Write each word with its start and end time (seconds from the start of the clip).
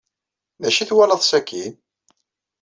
D 0.61 0.63
acu 0.67 0.79
ay 0.81 0.87
twalaḍ 0.87 1.21
sakkin? 1.25 1.73